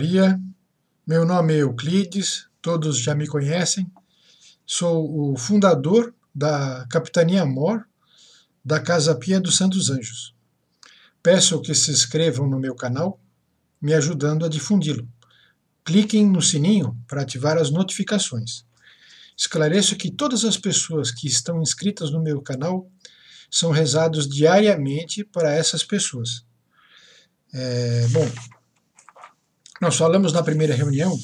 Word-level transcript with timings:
Maria, 0.00 0.40
meu 1.06 1.26
nome 1.26 1.52
é 1.52 1.58
Euclides, 1.58 2.46
todos 2.62 2.96
já 2.98 3.14
me 3.14 3.26
conhecem. 3.26 3.86
Sou 4.64 5.30
o 5.30 5.36
fundador 5.36 6.14
da 6.34 6.86
Capitania 6.90 7.44
Mor 7.44 7.86
da 8.64 8.80
Casa 8.80 9.14
Pia 9.14 9.38
dos 9.38 9.58
Santos 9.58 9.90
Anjos. 9.90 10.34
Peço 11.22 11.60
que 11.60 11.74
se 11.74 11.90
inscrevam 11.90 12.48
no 12.48 12.58
meu 12.58 12.74
canal, 12.74 13.20
me 13.78 13.92
ajudando 13.92 14.46
a 14.46 14.48
difundi-lo. 14.48 15.06
Cliquem 15.84 16.26
no 16.26 16.40
sininho 16.40 16.96
para 17.06 17.20
ativar 17.20 17.58
as 17.58 17.70
notificações. 17.70 18.64
Esclareço 19.36 19.96
que 19.96 20.10
todas 20.10 20.46
as 20.46 20.56
pessoas 20.56 21.10
que 21.10 21.26
estão 21.26 21.60
inscritas 21.60 22.10
no 22.10 22.22
meu 22.22 22.40
canal 22.40 22.90
são 23.50 23.70
rezados 23.70 24.26
diariamente 24.26 25.22
para 25.24 25.52
essas 25.52 25.84
pessoas. 25.84 26.42
É, 27.52 28.08
bom, 28.08 28.26
nós 29.80 29.96
falamos 29.96 30.32
na 30.32 30.42
primeira 30.42 30.74
reunião 30.74 31.18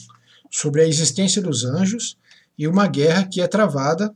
sobre 0.50 0.82
a 0.82 0.88
existência 0.88 1.42
dos 1.42 1.64
anjos 1.64 2.16
e 2.56 2.66
uma 2.66 2.86
guerra 2.86 3.26
que 3.26 3.40
é 3.40 3.46
travada 3.46 4.14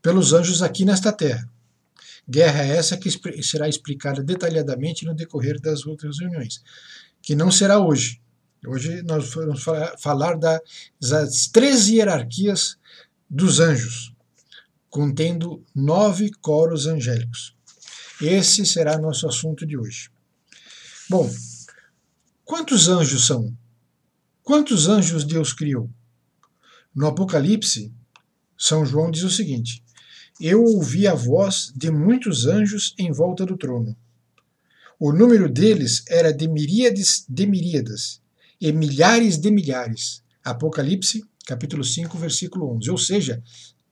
pelos 0.00 0.32
anjos 0.32 0.62
aqui 0.62 0.84
nesta 0.84 1.12
terra. 1.12 1.48
Guerra 2.28 2.62
essa 2.62 2.96
que 2.96 3.10
será 3.42 3.68
explicada 3.68 4.22
detalhadamente 4.22 5.04
no 5.04 5.14
decorrer 5.14 5.60
das 5.60 5.86
outras 5.86 6.18
reuniões, 6.18 6.62
que 7.20 7.34
não 7.34 7.50
será 7.50 7.78
hoje. 7.78 8.20
Hoje 8.66 9.02
nós 9.02 9.32
vamos 9.32 9.64
falar 9.98 10.38
das 11.00 11.46
13 11.48 11.96
hierarquias 11.96 12.76
dos 13.28 13.60
anjos, 13.60 14.12
contendo 14.88 15.64
nove 15.74 16.30
coros 16.40 16.86
angélicos. 16.86 17.56
Esse 18.20 18.64
será 18.64 18.98
nosso 18.98 19.26
assunto 19.26 19.66
de 19.66 19.76
hoje. 19.76 20.10
Bom, 21.10 21.28
Quantos 22.44 22.88
anjos 22.88 23.24
são? 23.24 23.56
Quantos 24.42 24.88
anjos 24.88 25.24
Deus 25.24 25.52
criou? 25.52 25.88
No 26.92 27.06
Apocalipse, 27.06 27.92
São 28.58 28.84
João 28.84 29.12
diz 29.12 29.22
o 29.22 29.30
seguinte: 29.30 29.82
Eu 30.40 30.62
ouvi 30.64 31.06
a 31.06 31.14
voz 31.14 31.72
de 31.74 31.90
muitos 31.90 32.44
anjos 32.44 32.94
em 32.98 33.12
volta 33.12 33.46
do 33.46 33.56
trono. 33.56 33.96
O 34.98 35.12
número 35.12 35.48
deles 35.48 36.02
era 36.08 36.32
de 36.32 36.48
miríades 36.48 37.24
de 37.28 37.46
miríadas 37.46 38.20
e 38.60 38.72
milhares 38.72 39.38
de 39.38 39.50
milhares. 39.50 40.22
Apocalipse, 40.44 41.24
capítulo 41.46 41.84
5, 41.84 42.18
versículo 42.18 42.76
11. 42.76 42.90
Ou 42.90 42.98
seja, 42.98 43.42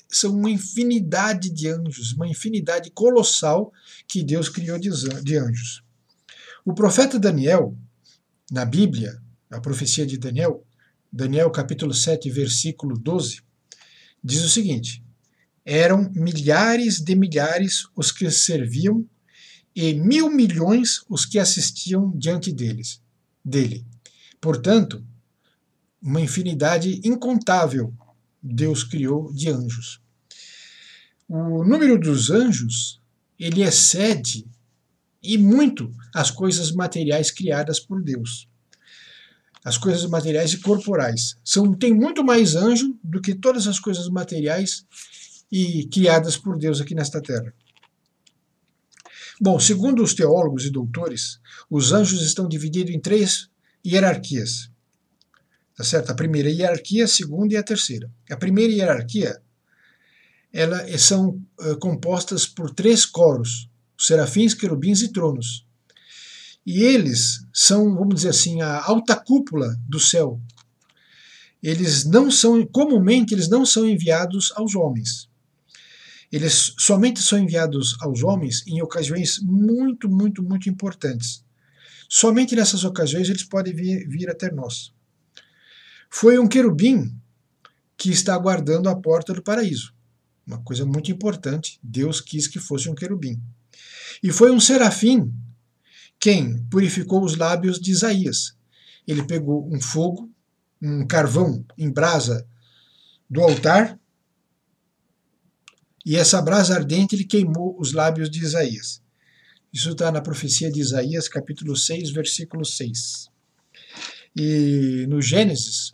são 0.09 0.35
uma 0.35 0.51
infinidade 0.51 1.51
de 1.51 1.69
anjos, 1.69 2.13
uma 2.13 2.27
infinidade 2.27 2.91
colossal 2.91 3.73
que 4.09 4.25
Deus 4.25 4.49
criou 4.49 4.77
de 4.79 5.39
anjos. 5.39 5.85
O 6.65 6.75
profeta 6.75 7.19
Daniel, 7.19 7.77
na 8.51 8.65
Bíblia, 8.65 9.21
a 9.51 9.61
profecia 9.61 10.05
de 10.05 10.19
Daniel, 10.19 10.67
Daniel 11.13 11.51
capítulo 11.51 11.95
7, 11.95 12.29
versículo 12.31 12.99
12, 12.99 13.43
diz 14.23 14.43
o 14.43 14.49
seguinte: 14.49 15.03
Eram 15.65 16.11
milhares 16.15 16.99
de 16.99 17.15
milhares 17.15 17.85
os 17.95 18.11
que 18.11 18.31
serviam 18.31 19.07
e 19.75 19.95
mil 19.95 20.29
milhões 20.29 21.05
os 21.09 21.25
que 21.25 21.39
assistiam 21.39 22.11
diante 22.17 22.53
deles, 22.53 23.01
dele. 23.45 23.87
Portanto, 24.41 25.05
uma 26.03 26.21
infinidade 26.21 27.01
incontável 27.05 27.95
Deus 28.43 28.83
criou 28.83 29.33
de 29.33 29.51
anjos. 29.51 30.01
O 31.29 31.63
número 31.63 31.99
dos 31.99 32.31
anjos, 32.31 33.01
ele 33.39 33.63
excede 33.63 34.47
e 35.23 35.37
muito 35.37 35.93
as 36.15 36.31
coisas 36.31 36.73
materiais 36.73 37.31
criadas 37.31 37.79
por 37.79 38.03
Deus. 38.03 38.49
As 39.65 39.77
coisas 39.77 40.09
materiais 40.09 40.53
e 40.53 40.59
corporais. 40.59 41.37
São, 41.45 41.75
tem 41.75 41.93
muito 41.93 42.25
mais 42.25 42.57
anjo 42.57 42.99
do 43.05 43.21
que 43.21 43.35
todas 43.35 43.67
as 43.67 43.79
coisas 43.79 44.09
materiais 44.09 44.87
e 45.53 45.87
criadas 45.89 46.37
por 46.37 46.57
Deus 46.59 46.81
aqui 46.81 46.95
nesta 46.95 47.21
terra. 47.21 47.53
Bom, 49.41 49.59
segundo 49.59 50.03
os 50.03 50.15
teólogos 50.15 50.65
e 50.65 50.71
doutores, 50.71 51.41
os 51.69 51.93
anjos 51.93 52.23
estão 52.23 52.47
divididos 52.47 52.95
em 52.95 53.01
três 53.01 53.49
hierarquias. 53.87 54.71
Tá 55.75 55.85
certo? 55.85 56.11
A 56.11 56.15
primeira 56.15 56.51
hierarquia, 56.51 57.05
a 57.05 57.09
segunda 57.09 57.55
e 57.55 57.57
a 57.57 57.63
terceira. 57.63 58.11
A 58.31 58.37
primeira 58.37 58.71
hierarquia, 58.71 59.41
elas 60.53 61.01
são 61.01 61.43
uh, 61.59 61.79
compostas 61.79 62.47
por 62.47 62.71
três 62.71 63.07
coros, 63.07 63.70
serafins, 64.01 64.55
querubins 64.55 65.03
e 65.03 65.13
tronos. 65.13 65.67
E 66.65 66.83
eles 66.83 67.47
são, 67.53 67.95
vamos 67.95 68.17
dizer 68.17 68.31
assim, 68.31 68.61
a 68.61 68.83
alta 68.85 69.17
cúpula 69.17 69.77
do 69.89 70.01
céu. 70.01 70.41
Eles 71.63 72.05
não 72.05 72.31
são, 72.31 72.65
comumente, 72.67 73.35
eles 73.35 73.49
não 73.49 73.67
são 73.67 73.87
enviados 73.87 74.53
aos 74.57 74.75
homens. 74.75 75.29
Eles 76.33 76.75
somente 76.79 77.21
são 77.21 77.39
enviados 77.39 77.97
aos 78.01 78.23
homens 78.23 78.65
em 78.67 78.81
ocasiões 78.81 79.41
muito, 79.43 80.09
muito, 80.09 80.43
muito 80.43 80.71
importantes. 80.71 81.45
Somente 82.09 82.57
nessas 82.57 82.85
ocasiões 82.85 83.29
eles 83.29 83.45
podem 83.45 83.75
vir, 83.75 84.09
vir 84.09 84.31
até 84.31 84.51
nós. 84.51 84.93
Foi 86.09 86.39
um 86.39 86.49
querubim 86.49 87.15
que 87.97 88.11
está 88.11 88.35
aguardando 88.35 88.89
a 88.89 88.97
porta 88.97 89.35
do 89.35 89.43
paraíso. 89.43 89.93
Uma 90.47 90.63
coisa 90.63 90.87
muito 90.87 91.11
importante. 91.13 91.79
Deus 91.83 92.21
quis 92.21 92.49
que 92.49 92.59
fosse 92.59 92.89
um 92.89 92.95
querubim. 92.95 93.41
E 94.23 94.31
foi 94.31 94.51
um 94.51 94.61
serafim 94.61 95.33
quem 96.19 96.63
purificou 96.65 97.25
os 97.25 97.37
lábios 97.37 97.81
de 97.81 97.91
Isaías. 97.91 98.55
Ele 99.07 99.23
pegou 99.25 99.67
um 99.73 99.81
fogo, 99.81 100.31
um 100.81 101.07
carvão 101.07 101.65
em 101.79 101.91
brasa 101.91 102.47
do 103.29 103.41
altar, 103.41 103.99
e 106.05 106.17
essa 106.17 106.41
brasa 106.41 106.75
ardente 106.75 107.15
ele 107.15 107.25
queimou 107.25 107.77
os 107.79 107.93
lábios 107.93 108.31
de 108.31 108.43
Isaías. 108.43 109.03
Isso 109.73 109.91
está 109.91 110.11
na 110.11 110.21
profecia 110.21 110.71
de 110.71 110.81
Isaías, 110.81 111.29
capítulo 111.29 111.77
6, 111.77 112.11
versículo 112.11 112.65
6. 112.65 113.29
E 114.37 115.07
no 115.09 115.23
Gênesis, 115.23 115.93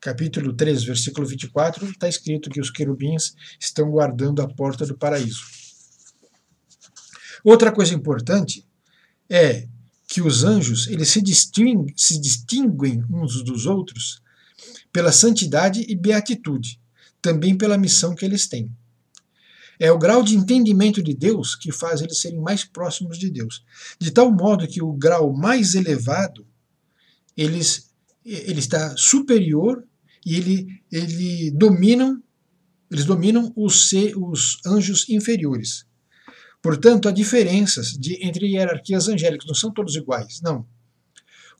capítulo 0.00 0.52
3, 0.52 0.84
versículo 0.84 1.26
24, 1.26 1.86
está 1.90 2.08
escrito 2.08 2.50
que 2.50 2.60
os 2.60 2.70
querubins 2.70 3.34
estão 3.58 3.90
guardando 3.90 4.42
a 4.42 4.48
porta 4.48 4.84
do 4.84 4.98
paraíso. 4.98 5.63
Outra 7.44 7.70
coisa 7.70 7.94
importante 7.94 8.66
é 9.28 9.68
que 10.08 10.22
os 10.22 10.44
anjos 10.44 10.86
eles 10.88 11.10
se 11.10 11.20
distinguem, 11.20 11.94
se 11.94 12.18
distinguem 12.18 13.04
uns 13.10 13.44
dos 13.44 13.66
outros 13.66 14.22
pela 14.90 15.12
santidade 15.12 15.84
e 15.86 15.94
beatitude, 15.94 16.80
também 17.20 17.56
pela 17.56 17.76
missão 17.76 18.14
que 18.14 18.24
eles 18.24 18.48
têm. 18.48 18.70
É 19.78 19.92
o 19.92 19.98
grau 19.98 20.22
de 20.22 20.34
entendimento 20.34 21.02
de 21.02 21.12
Deus 21.12 21.54
que 21.54 21.70
faz 21.70 22.00
eles 22.00 22.18
serem 22.18 22.40
mais 22.40 22.64
próximos 22.64 23.18
de 23.18 23.28
Deus, 23.28 23.62
de 23.98 24.10
tal 24.10 24.32
modo 24.32 24.66
que 24.66 24.82
o 24.82 24.92
grau 24.92 25.34
mais 25.34 25.74
elevado 25.74 26.46
eles 27.36 27.92
ele 28.24 28.60
está 28.60 28.96
superior 28.96 29.84
e 30.24 30.36
ele, 30.36 30.82
ele 30.90 31.50
dominam 31.50 32.22
eles 32.90 33.04
dominam 33.04 33.52
os, 33.56 33.90
os 34.16 34.60
anjos 34.64 35.08
inferiores. 35.08 35.84
Portanto, 36.64 37.10
há 37.10 37.12
diferenças 37.12 37.88
de, 37.88 38.26
entre 38.26 38.46
hierarquias 38.46 39.06
angélicas, 39.06 39.46
não 39.46 39.54
são 39.54 39.70
todos 39.70 39.94
iguais, 39.96 40.40
não. 40.40 40.66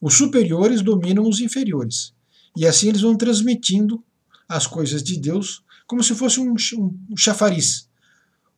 Os 0.00 0.14
superiores 0.14 0.80
dominam 0.80 1.28
os 1.28 1.40
inferiores. 1.40 2.14
E 2.56 2.66
assim 2.66 2.88
eles 2.88 3.02
vão 3.02 3.14
transmitindo 3.14 4.02
as 4.48 4.66
coisas 4.66 5.02
de 5.02 5.20
Deus 5.20 5.62
como 5.86 6.02
se 6.02 6.14
fosse 6.14 6.40
um, 6.40 6.54
um 6.78 7.16
chafariz. 7.18 7.86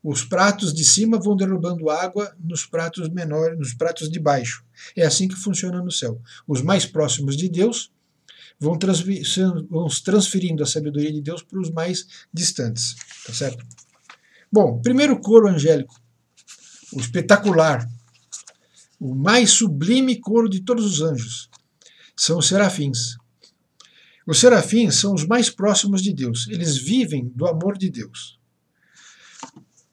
Os 0.00 0.22
pratos 0.22 0.72
de 0.72 0.84
cima 0.84 1.18
vão 1.18 1.34
derrubando 1.34 1.90
água 1.90 2.32
nos 2.38 2.64
pratos 2.64 3.08
menores, 3.08 3.58
nos 3.58 3.74
pratos 3.74 4.08
de 4.08 4.20
baixo. 4.20 4.64
É 4.94 5.04
assim 5.04 5.26
que 5.26 5.34
funciona 5.34 5.82
no 5.82 5.90
céu. 5.90 6.22
Os 6.46 6.62
mais 6.62 6.86
próximos 6.86 7.36
de 7.36 7.48
Deus 7.48 7.90
vão, 8.56 8.78
transferindo 8.78 10.62
a 10.62 10.66
sabedoria 10.66 11.12
de 11.12 11.20
Deus 11.20 11.42
para 11.42 11.58
os 11.58 11.72
mais 11.72 12.06
distantes. 12.32 12.94
Tá 13.26 13.32
certo? 13.32 13.66
Bom, 14.52 14.80
primeiro 14.80 15.18
coro 15.18 15.48
angélico 15.48 16.05
o 16.92 17.00
espetacular, 17.00 17.88
o 18.98 19.14
mais 19.14 19.50
sublime 19.50 20.18
coro 20.18 20.48
de 20.48 20.60
todos 20.60 20.84
os 20.84 21.00
anjos, 21.00 21.50
são 22.16 22.38
os 22.38 22.48
serafins. 22.48 23.16
Os 24.26 24.38
serafins 24.38 24.96
são 24.96 25.14
os 25.14 25.26
mais 25.26 25.50
próximos 25.50 26.02
de 26.02 26.12
Deus, 26.12 26.48
eles 26.48 26.76
vivem 26.76 27.28
do 27.34 27.46
amor 27.46 27.76
de 27.76 27.90
Deus. 27.90 28.38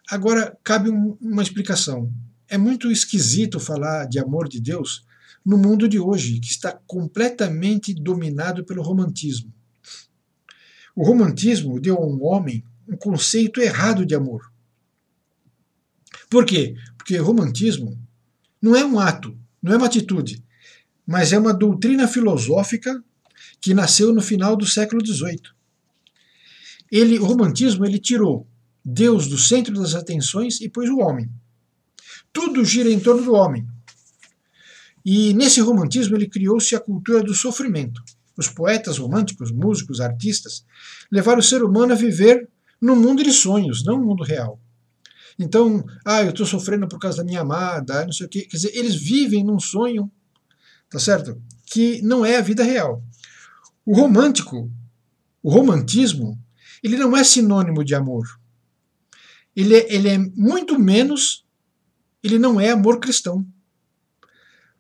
Agora, 0.10 0.58
cabe 0.64 0.90
um, 0.90 1.18
uma 1.20 1.42
explicação. 1.42 2.12
É 2.48 2.58
muito 2.58 2.92
esquisito 2.92 3.60
falar 3.60 4.06
de 4.06 4.20
amor 4.20 4.48
de 4.48 4.62
Deus 4.62 5.06
no 5.46 5.58
mundo 5.58 5.90
de 5.90 6.00
hoje, 6.00 6.40
que 6.40 6.48
está 6.48 6.80
completamente 6.86 7.94
dominado 7.94 8.64
pelo 8.64 8.84
romantismo. 8.84 9.52
O 10.96 11.04
romantismo 11.04 11.80
deu 11.80 11.98
ao 11.98 12.22
homem 12.22 12.64
um 12.88 12.96
conceito 12.96 13.60
errado 13.60 14.06
de 14.06 14.14
amor. 14.14 14.53
Por 16.34 16.48
quê? 16.48 16.74
Porque 16.98 17.16
romantismo 17.18 17.96
não 18.60 18.76
é 18.76 18.84
um 18.84 19.00
ato, 19.00 19.38
não 19.62 19.72
é 19.72 19.78
uma 19.78 19.86
atitude. 19.86 20.44
mas 21.06 21.32
é 21.32 21.38
uma 21.38 21.54
doutrina 21.54 22.08
filosófica 22.08 23.04
que 23.62 23.72
nasceu 23.72 24.12
no 24.12 24.22
final 24.22 24.56
do 24.56 24.66
século 24.66 25.06
XVIII. 25.06 25.42
Ele, 26.92 27.20
o 27.20 27.26
romantismo 27.26 27.86
ele 27.86 28.00
tirou 28.00 28.48
Deus 28.84 29.28
do 29.28 29.38
centro 29.38 29.76
das 29.76 29.94
atenções 29.94 30.60
e 30.60 30.68
pôs 30.68 30.90
o 30.90 30.98
homem. 30.98 31.30
Tudo 32.32 32.66
gira 32.66 32.90
em 32.90 33.00
torno 33.00 33.22
do 33.22 33.34
homem. 33.34 33.68
E 35.06 35.36
nesse 35.36 35.62
romantismo 35.62 36.16
ele 36.16 36.28
criou-se 36.28 36.76
a 36.76 36.80
cultura 36.80 37.22
do 37.22 37.36
sofrimento. 37.36 38.02
Os 38.36 38.48
poetas 38.48 38.98
românticos, 38.98 39.52
músicos, 39.52 40.02
artistas, 40.02 40.66
levaram 41.12 41.42
o 41.42 41.44
ser 41.44 41.64
humano 41.64 41.94
a 41.94 41.96
viver 41.96 42.50
num 42.82 42.96
mundo 42.96 43.24
de 43.24 43.32
sonhos, 43.32 43.84
não 43.84 44.02
um 44.02 44.06
mundo 44.06 44.24
real. 44.24 44.60
Então, 45.40 45.84
ah, 46.06 46.22
eu 46.22 46.30
estou 46.30 46.46
sofrendo 46.46 46.88
por 46.88 47.00
causa 47.00 47.18
da 47.18 47.24
minha 47.24 47.42
amada, 47.42 48.06
não 48.06 48.12
sei 48.12 48.26
o 48.26 48.30
quê. 48.30 48.42
Quer 48.42 48.58
dizer, 48.58 48.76
eles 48.76 48.96
vivem 48.96 49.44
num 49.44 49.60
sonho, 49.60 50.12
tá 50.90 51.00
certo? 51.00 51.42
Que 51.66 52.02
não 52.02 52.26
é 52.26 52.38
a 52.38 52.42
vida 52.42 52.64
real. 52.64 53.04
O 53.86 53.96
romântico, 53.96 54.72
o 55.42 55.50
romantismo, 55.50 56.40
ele 56.84 56.98
não 56.98 57.16
é 57.16 57.24
sinônimo 57.24 57.84
de 57.84 57.96
amor. 57.96 58.26
Ele 59.56 59.76
é, 59.76 59.94
ele 59.94 60.10
é 60.10 60.18
muito 60.18 60.80
menos, 60.80 61.46
ele 62.24 62.40
não 62.40 62.60
é 62.60 62.72
amor 62.72 63.00
cristão. 63.00 63.46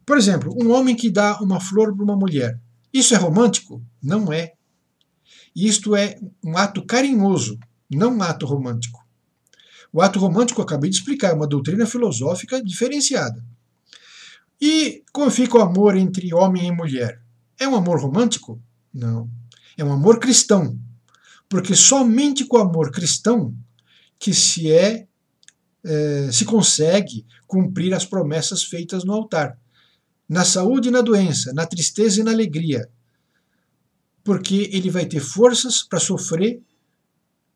Por 0.06 0.18
exemplo, 0.18 0.54
um 0.62 0.72
homem 0.72 0.96
que 0.96 1.10
dá 1.10 1.40
uma 1.40 1.60
flor 1.60 1.96
para 1.96 2.04
uma 2.04 2.16
mulher. 2.16 2.60
Isso 2.94 3.14
é 3.14 3.18
romântico? 3.18 3.84
Não 4.02 4.32
é. 4.32 4.54
Isto 5.56 5.96
é 5.96 6.20
um 6.44 6.58
ato 6.58 6.86
carinhoso, 6.86 7.60
não 7.90 8.18
um 8.18 8.24
ato 8.24 8.46
romântico. 8.46 9.03
O 9.94 10.02
ato 10.02 10.20
romântico, 10.20 10.60
eu 10.60 10.66
acabei 10.66 10.90
de 10.90 10.96
explicar, 10.96 11.30
é 11.30 11.34
uma 11.34 11.48
doutrina 11.48 11.86
filosófica 11.86 12.62
diferenciada. 12.64 13.46
E 14.60 15.04
como 15.14 15.30
fica 15.30 15.60
o 15.60 15.62
amor 15.62 15.96
entre 15.96 16.34
homem 16.34 16.68
e 16.68 16.72
mulher? 16.72 17.22
É 17.60 17.68
um 17.68 17.76
amor 17.76 18.02
romântico? 18.02 18.60
Não. 18.92 19.30
É 19.78 19.84
um 19.84 19.94
amor 19.94 20.20
cristão. 20.20 20.80
Porque 21.48 21.76
somente 21.76 22.44
com 22.46 22.58
o 22.58 22.62
amor 22.62 22.90
cristão 22.90 23.56
que 24.18 24.34
se 24.34 24.72
é, 24.72 25.06
é 25.84 26.32
se 26.32 26.44
consegue 26.44 27.24
cumprir 27.46 27.94
as 27.94 28.06
promessas 28.06 28.64
feitas 28.64 29.04
no 29.04 29.14
altar. 29.14 29.60
Na 30.28 30.44
saúde 30.44 30.88
e 30.88 30.92
na 30.92 31.02
doença, 31.02 31.54
na 31.54 31.68
tristeza 31.68 32.20
e 32.20 32.24
na 32.24 32.32
alegria. 32.32 32.90
Porque 34.24 34.70
ele 34.72 34.90
vai 34.90 35.06
ter 35.06 35.20
forças 35.20 35.84
para 35.84 36.00
sofrer 36.00 36.64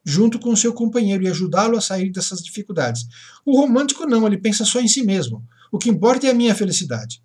junto 0.08 0.40
com 0.40 0.56
seu 0.56 0.74
companheiro 0.74 1.22
e 1.22 1.28
ajudá-lo 1.28 1.78
a 1.78 1.82
sair 1.82 2.10
dessas 2.10 2.42
dificuldades. 2.42 3.06
O 3.46 3.60
romântico 3.60 4.06
não, 4.06 4.26
ele 4.26 4.38
pensa 4.38 4.64
só 4.64 4.80
em 4.80 4.88
si 4.88 5.04
mesmo. 5.04 5.46
O 5.70 5.78
que 5.78 5.90
importa 5.90 6.26
é 6.26 6.30
a 6.30 6.34
minha 6.34 6.56
felicidade. 6.56 7.22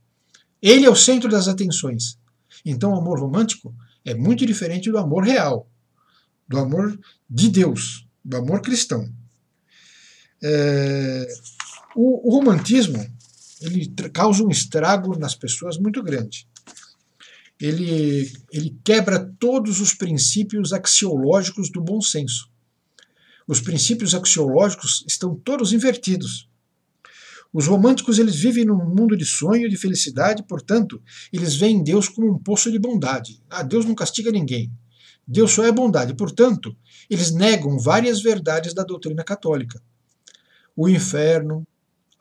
Ele 0.60 0.84
é 0.84 0.90
o 0.90 0.96
centro 0.96 1.30
das 1.30 1.46
atenções. 1.46 2.18
Então, 2.64 2.90
o 2.90 2.96
amor 2.96 3.20
romântico 3.20 3.72
é 4.04 4.14
muito 4.14 4.44
diferente 4.44 4.90
do 4.90 4.98
amor 4.98 5.22
real, 5.22 5.70
do 6.48 6.58
amor 6.58 6.98
de 7.30 7.48
Deus, 7.50 8.04
do 8.24 8.36
amor 8.36 8.60
cristão. 8.60 9.08
É, 10.42 11.28
o, 11.94 12.28
o 12.28 12.36
romantismo 12.36 12.98
ele 13.60 13.94
causa 14.12 14.42
um 14.42 14.50
estrago 14.50 15.16
nas 15.16 15.36
pessoas 15.36 15.78
muito 15.78 16.02
grande. 16.02 16.48
Ele, 17.60 18.28
ele 18.50 18.76
quebra 18.82 19.24
todos 19.38 19.80
os 19.80 19.94
princípios 19.94 20.72
axiológicos 20.72 21.70
do 21.70 21.80
bom 21.80 22.00
senso. 22.00 22.50
Os 23.52 23.60
princípios 23.60 24.14
axiológicos 24.14 25.04
estão 25.06 25.34
todos 25.34 25.74
invertidos. 25.74 26.48
Os 27.52 27.66
românticos 27.66 28.18
eles 28.18 28.34
vivem 28.34 28.64
num 28.64 28.82
mundo 28.82 29.14
de 29.14 29.26
sonho 29.26 29.68
de 29.68 29.76
felicidade, 29.76 30.42
portanto, 30.42 31.02
eles 31.30 31.54
veem 31.54 31.84
Deus 31.84 32.08
como 32.08 32.32
um 32.32 32.38
poço 32.38 32.72
de 32.72 32.78
bondade. 32.78 33.42
Ah, 33.50 33.62
Deus 33.62 33.84
não 33.84 33.94
castiga 33.94 34.32
ninguém. 34.32 34.72
Deus 35.28 35.50
só 35.50 35.66
é 35.66 35.70
bondade. 35.70 36.14
Portanto, 36.14 36.74
eles 37.10 37.30
negam 37.30 37.78
várias 37.78 38.22
verdades 38.22 38.72
da 38.72 38.84
doutrina 38.84 39.22
católica. 39.22 39.82
O 40.74 40.88
inferno, 40.88 41.66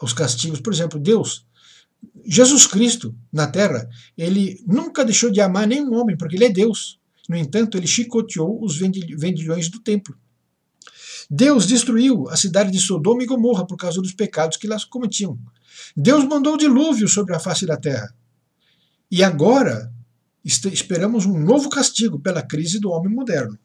os 0.01 0.11
castigos, 0.11 0.59
por 0.59 0.73
exemplo, 0.73 0.99
Deus, 0.99 1.45
Jesus 2.25 2.67
Cristo 2.67 3.15
na 3.31 3.47
terra, 3.47 3.87
ele 4.17 4.61
nunca 4.67 5.05
deixou 5.05 5.31
de 5.31 5.39
amar 5.39 5.65
nenhum 5.65 5.93
homem, 5.93 6.17
porque 6.17 6.35
ele 6.35 6.43
é 6.43 6.49
Deus. 6.49 6.99
No 7.29 7.37
entanto, 7.37 7.77
ele 7.77 7.87
chicoteou 7.87 8.61
os 8.61 8.77
vendilhões 8.77 9.69
do 9.69 9.79
templo. 9.79 10.19
Deus 11.29 11.65
destruiu 11.65 12.29
a 12.29 12.35
cidade 12.35 12.71
de 12.71 12.79
Sodoma 12.79 13.23
e 13.23 13.25
Gomorra 13.25 13.65
por 13.65 13.77
causa 13.77 14.01
dos 14.01 14.13
pecados 14.13 14.57
que 14.57 14.67
elas 14.67 14.85
cometiam. 14.85 15.37
Deus 15.95 16.23
mandou 16.25 16.57
dilúvio 16.57 17.07
sobre 17.07 17.35
a 17.35 17.39
face 17.39 17.65
da 17.65 17.77
terra. 17.77 18.13
E 19.09 19.23
agora 19.23 19.91
esperamos 20.43 21.25
um 21.25 21.37
novo 21.37 21.69
castigo 21.69 22.19
pela 22.19 22.41
crise 22.41 22.79
do 22.79 22.89
homem 22.89 23.13
moderno. 23.13 23.57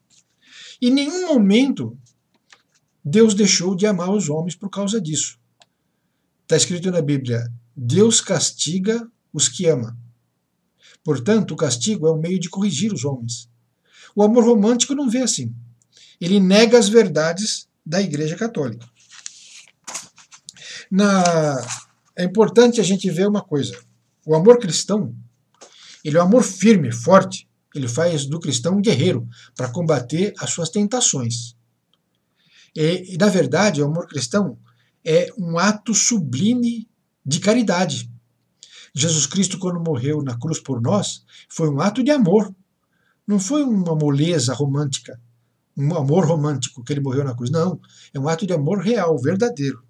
Em 0.80 0.90
nenhum 0.90 1.28
momento 1.28 1.96
Deus 3.04 3.34
deixou 3.34 3.74
de 3.74 3.86
amar 3.86 4.10
os 4.10 4.28
homens 4.28 4.56
por 4.56 4.68
causa 4.68 5.00
disso. 5.00 5.38
Está 6.42 6.56
escrito 6.56 6.90
na 6.90 7.00
Bíblia: 7.00 7.50
Deus 7.74 8.20
castiga 8.20 9.08
os 9.32 9.48
que 9.48 9.66
ama. 9.66 9.96
Portanto, 11.04 11.52
o 11.52 11.56
castigo 11.56 12.08
é 12.08 12.12
um 12.12 12.20
meio 12.20 12.38
de 12.38 12.50
corrigir 12.50 12.92
os 12.92 13.04
homens. 13.04 13.48
O 14.14 14.22
amor 14.22 14.44
romântico 14.44 14.94
não 14.94 15.08
vê 15.08 15.18
assim 15.18 15.54
ele 16.20 16.40
nega 16.40 16.78
as 16.78 16.88
verdades 16.88 17.68
da 17.84 18.00
Igreja 18.00 18.36
Católica. 18.36 18.88
Na, 20.90 21.64
é 22.16 22.24
importante 22.24 22.80
a 22.80 22.84
gente 22.84 23.10
ver 23.10 23.28
uma 23.28 23.42
coisa. 23.42 23.78
O 24.24 24.34
amor 24.34 24.58
cristão, 24.58 25.14
ele 26.04 26.16
é 26.16 26.20
um 26.20 26.26
amor 26.26 26.42
firme, 26.42 26.90
forte. 26.92 27.48
Ele 27.74 27.88
faz 27.88 28.26
do 28.26 28.40
cristão 28.40 28.76
um 28.76 28.80
guerreiro 28.80 29.28
para 29.54 29.68
combater 29.68 30.32
as 30.38 30.50
suas 30.50 30.70
tentações. 30.70 31.54
E, 32.74 33.14
e, 33.14 33.18
na 33.18 33.28
verdade, 33.28 33.82
o 33.82 33.86
amor 33.86 34.06
cristão 34.08 34.58
é 35.04 35.30
um 35.38 35.58
ato 35.58 35.94
sublime 35.94 36.88
de 37.24 37.38
caridade. 37.40 38.10
Jesus 38.94 39.26
Cristo, 39.26 39.58
quando 39.58 39.78
morreu 39.78 40.22
na 40.22 40.38
cruz 40.38 40.58
por 40.58 40.80
nós, 40.80 41.22
foi 41.48 41.68
um 41.68 41.80
ato 41.80 42.02
de 42.02 42.10
amor. 42.10 42.54
Não 43.26 43.38
foi 43.38 43.62
uma 43.62 43.94
moleza 43.94 44.54
romântica 44.54 45.20
um 45.76 45.94
amor 45.94 46.24
romântico 46.24 46.82
que 46.82 46.92
ele 46.92 47.00
morreu 47.00 47.24
na 47.24 47.34
cruz. 47.34 47.50
Não, 47.50 47.80
é 48.14 48.18
um 48.18 48.28
ato 48.28 48.46
de 48.46 48.52
amor 48.52 48.78
real, 48.78 49.18
verdadeiro. 49.18 49.84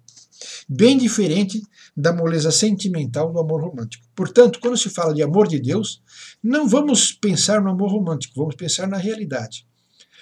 Bem 0.67 0.97
diferente 0.97 1.61
da 1.95 2.13
moleza 2.13 2.51
sentimental 2.51 3.31
do 3.31 3.39
amor 3.39 3.61
romântico. 3.61 4.05
Portanto, 4.13 4.59
quando 4.59 4.77
se 4.77 4.89
fala 4.89 5.13
de 5.13 5.23
amor 5.23 5.47
de 5.47 5.59
Deus, 5.59 6.01
não 6.43 6.67
vamos 6.67 7.11
pensar 7.11 7.61
no 7.61 7.71
amor 7.71 7.89
romântico, 7.91 8.35
vamos 8.35 8.55
pensar 8.55 8.87
na 8.87 8.97
realidade. 8.97 9.65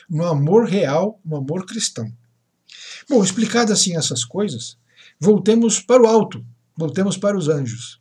No 0.10 0.26
amor 0.26 0.68
real, 0.68 1.20
no 1.26 1.38
amor 1.38 1.66
cristão. 1.66 2.10
Bom, 3.10 3.24
explicadas 3.24 3.80
assim 3.80 3.98
essas 3.98 4.24
coisas, 4.24 4.78
voltemos 5.20 5.80
para 5.80 6.04
o 6.04 6.08
alto, 6.08 6.46
voltemos 6.78 7.18
para 7.18 7.38
os 7.38 7.50
anjos. 7.50 8.00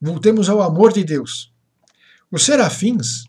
Voltemos 0.00 0.48
ao 0.48 0.60
amor 0.60 0.92
de 0.92 1.04
Deus. 1.04 1.52
Os 2.30 2.44
serafins 2.44 3.26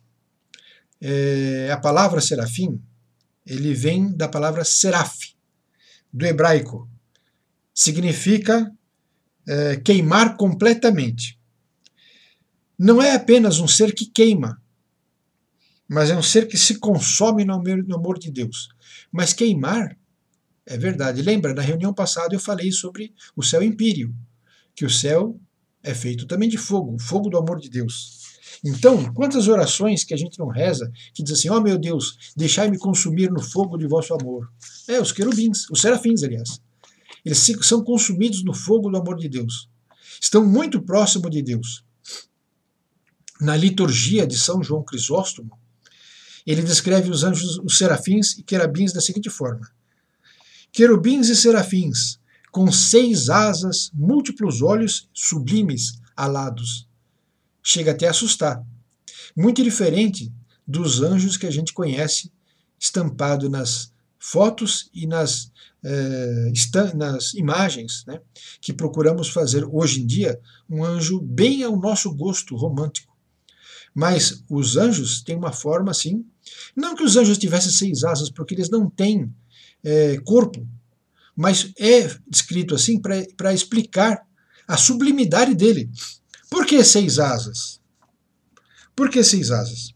é, 1.08 1.70
a 1.72 1.78
palavra 1.78 2.20
serafim, 2.20 2.82
ele 3.46 3.76
vem 3.76 4.12
da 4.12 4.28
palavra 4.28 4.66
seraf, 4.66 5.36
do 6.12 6.26
hebraico. 6.26 6.90
Significa 7.72 8.72
é, 9.48 9.76
queimar 9.76 10.36
completamente. 10.36 11.40
Não 12.78 13.00
é 13.00 13.14
apenas 13.14 13.60
um 13.60 13.68
ser 13.68 13.94
que 13.94 14.08
queima, 14.08 14.60
mas 15.88 16.10
é 16.10 16.18
um 16.18 16.24
ser 16.24 16.48
que 16.48 16.58
se 16.58 16.80
consome 16.80 17.46
no 17.46 17.54
amor, 17.54 18.18
de 18.18 18.32
Deus. 18.32 18.70
Mas 19.12 19.32
queimar 19.32 19.96
é 20.66 20.76
verdade. 20.76 21.22
Lembra, 21.22 21.54
na 21.54 21.62
reunião 21.62 21.94
passada 21.94 22.34
eu 22.34 22.40
falei 22.40 22.72
sobre 22.72 23.14
o 23.36 23.44
céu 23.44 23.62
impírio, 23.62 24.12
que 24.74 24.84
o 24.84 24.90
céu 24.90 25.40
é 25.84 25.94
feito 25.94 26.26
também 26.26 26.50
de 26.50 26.58
fogo, 26.58 26.98
fogo 26.98 27.30
do 27.30 27.38
amor 27.38 27.60
de 27.60 27.70
Deus. 27.70 28.25
Então, 28.64 29.14
quantas 29.14 29.48
orações 29.48 30.04
que 30.04 30.14
a 30.14 30.18
gente 30.18 30.40
não 30.40 30.48
reza, 30.48 30.92
que 31.14 31.24
diz 31.24 31.38
assim, 31.38 31.50
ó 31.50 31.58
oh, 31.58 31.62
meu 31.62 31.78
Deus, 31.78 32.34
deixai-me 32.36 32.78
consumir 32.78 33.32
no 33.32 33.42
fogo 33.42 33.78
de 33.78 33.88
vosso 33.88 34.14
amor. 34.14 34.52
É, 34.88 35.00
os 35.00 35.12
querubins, 35.12 35.70
os 35.70 35.82
serafins, 35.82 36.24
aliás. 36.24 36.62
Eles 37.24 37.52
são 37.62 37.84
consumidos 37.84 38.44
no 38.44 38.54
fogo 38.54 38.90
do 38.90 38.98
amor 38.98 39.18
de 39.18 39.28
Deus. 39.28 39.70
Estão 40.22 40.46
muito 40.46 40.82
próximo 40.82 41.30
de 41.30 41.42
Deus. 41.42 41.84
Na 43.42 43.56
liturgia 43.56 44.26
de 44.26 44.38
São 44.38 44.64
João 44.64 44.84
Crisóstomo, 44.84 45.58
ele 46.46 46.62
descreve 46.62 47.10
os 47.10 47.24
anjos, 47.24 47.58
os 47.58 47.78
serafins 47.78 48.38
e 48.38 48.44
querubins 48.44 48.94
da 48.94 49.02
seguinte 49.02 49.30
forma: 49.30 49.68
Querubins 50.72 51.28
e 51.28 51.36
serafins, 51.36 52.20
com 52.52 52.72
seis 52.72 53.30
asas, 53.30 53.92
múltiplos 53.94 54.62
olhos 54.62 55.10
sublimes, 55.14 56.00
alados 56.16 56.88
chega 57.66 57.92
até 57.92 58.08
a 58.08 58.12
assustar. 58.12 58.64
Muito 59.36 59.64
diferente 59.64 60.32
dos 60.66 61.02
anjos 61.02 61.36
que 61.36 61.48
a 61.48 61.52
gente 61.52 61.74
conhece 61.74 62.32
estampado 62.80 63.50
nas 63.50 63.92
fotos 64.20 64.90
e 64.94 65.08
nas, 65.08 65.52
eh, 65.84 66.52
nas 66.96 67.34
imagens 67.34 68.04
né, 68.08 68.22
que 68.62 68.72
procuramos 68.72 69.30
fazer 69.30 69.66
hoje 69.66 70.02
em 70.02 70.06
dia 70.06 70.40
um 70.70 70.84
anjo 70.84 71.20
bem 71.20 71.64
ao 71.64 71.76
nosso 71.76 72.14
gosto 72.14 72.56
romântico. 72.56 73.14
Mas 73.94 74.44
os 74.50 74.78
anjos 74.78 75.22
têm 75.22 75.36
uma 75.36 75.52
forma 75.52 75.90
assim. 75.90 76.26
Não 76.76 76.96
que 76.96 77.04
os 77.04 77.18
anjos 77.18 77.38
tivessem 77.38 77.72
seis 77.72 78.04
asas, 78.04 78.30
porque 78.30 78.54
eles 78.54 78.70
não 78.70 78.90
têm 78.90 79.34
é, 79.84 80.18
corpo, 80.18 80.68
mas 81.36 81.72
é 81.80 82.14
descrito 82.28 82.76
assim 82.76 83.00
para 83.00 83.54
explicar 83.54 84.22
a 84.68 84.78
sublimidade 84.78 85.56
dele. 85.56 85.90
Por 86.56 86.66
que 86.66 86.82
seis 86.86 87.20
asas? 87.20 87.82
Por 88.96 89.10
que 89.10 89.22
seis 89.26 89.52
asas? 89.52 89.94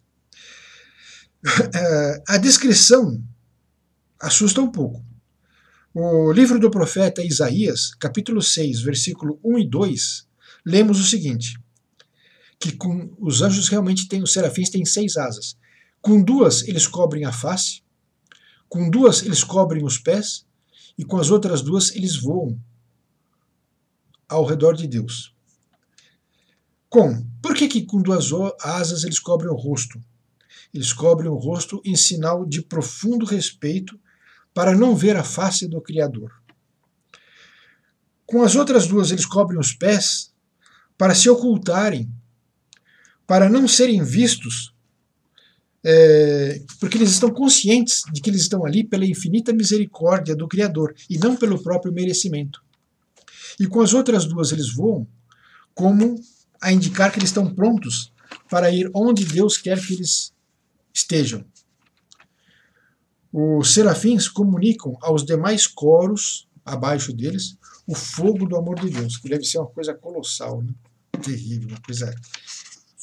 É, 1.73 2.23
a 2.27 2.37
descrição 2.37 3.23
assusta 4.19 4.59
um 4.59 4.69
pouco. 4.69 5.01
O 5.93 6.33
livro 6.33 6.59
do 6.59 6.69
profeta 6.69 7.23
Isaías, 7.23 7.95
capítulo 7.95 8.41
6, 8.41 8.81
versículo 8.81 9.39
1 9.41 9.59
e 9.59 9.69
2, 9.69 10.27
lemos 10.65 10.99
o 10.99 11.05
seguinte: 11.05 11.57
que 12.59 12.73
com 12.73 13.15
os 13.17 13.41
anjos 13.41 13.69
realmente 13.69 14.09
têm, 14.09 14.21
os 14.21 14.33
serafins 14.33 14.69
têm 14.69 14.83
seis 14.83 15.15
asas. 15.15 15.55
Com 16.01 16.21
duas 16.21 16.67
eles 16.67 16.85
cobrem 16.85 17.23
a 17.23 17.31
face, 17.31 17.81
com 18.67 18.89
duas 18.89 19.23
eles 19.23 19.45
cobrem 19.45 19.85
os 19.85 19.97
pés, 19.97 20.45
e 20.97 21.05
com 21.05 21.19
as 21.19 21.31
outras 21.31 21.61
duas 21.61 21.95
eles 21.95 22.17
voam 22.17 22.59
ao 24.27 24.43
redor 24.43 24.73
de 24.73 24.87
Deus. 24.87 25.38
Com. 26.89 27.23
Por 27.41 27.55
que, 27.55 27.67
que 27.67 27.85
com 27.85 28.01
duas 28.01 28.29
asas 28.61 29.03
eles 29.03 29.19
cobrem 29.19 29.51
o 29.51 29.55
rosto? 29.55 29.99
Eles 30.73 30.91
cobrem 30.91 31.29
o 31.29 31.35
rosto 31.35 31.81
em 31.85 31.95
sinal 31.95 32.45
de 32.45 32.61
profundo 32.61 33.25
respeito 33.25 33.99
para 34.53 34.75
não 34.75 34.95
ver 34.95 35.15
a 35.15 35.23
face 35.23 35.67
do 35.67 35.81
Criador. 35.81 36.31
Com 38.25 38.43
as 38.43 38.55
outras 38.55 38.87
duas 38.87 39.11
eles 39.11 39.25
cobrem 39.25 39.59
os 39.59 39.73
pés 39.73 40.33
para 40.97 41.15
se 41.15 41.29
ocultarem 41.29 42.11
para 43.25 43.47
não 43.47 43.67
serem 43.67 44.03
vistos, 44.03 44.73
é, 45.83 46.63
porque 46.79 46.97
eles 46.97 47.11
estão 47.11 47.29
conscientes 47.29 48.01
de 48.11 48.21
que 48.21 48.27
eles 48.27 48.41
estão 48.41 48.65
ali 48.65 48.83
pela 48.83 49.05
infinita 49.05 49.53
misericórdia 49.53 50.35
do 50.35 50.47
Criador 50.47 50.95
e 51.07 51.19
não 51.19 51.35
pelo 51.35 51.61
próprio 51.61 51.93
merecimento. 51.93 52.59
E 53.59 53.67
com 53.67 53.81
as 53.81 53.93
outras 53.93 54.25
duas 54.25 54.51
eles 54.51 54.73
voam 54.73 55.07
como 55.75 56.19
a 56.61 56.71
indicar 56.71 57.11
que 57.11 57.19
eles 57.19 57.29
estão 57.29 57.53
prontos 57.53 58.11
para 58.49 58.71
ir 58.71 58.89
onde 58.93 59.25
Deus 59.25 59.57
quer 59.57 59.79
que 59.79 59.93
eles 59.93 60.33
estejam. 60.93 61.45
Os 63.31 63.73
serafins 63.73 64.27
comunicam 64.27 64.97
aos 65.01 65.23
demais 65.23 65.67
coros 65.67 66.47
abaixo 66.65 67.13
deles 67.13 67.57
o 67.87 67.95
fogo 67.95 68.45
do 68.45 68.55
amor 68.55 68.79
de 68.79 68.89
Deus, 68.89 69.17
que 69.17 69.29
deve 69.29 69.43
ser 69.43 69.57
uma 69.57 69.67
coisa 69.67 69.93
colossal, 69.93 70.61
né? 70.61 70.73
terrível, 71.19 71.69
uma 71.69 71.81
coisa 71.81 72.13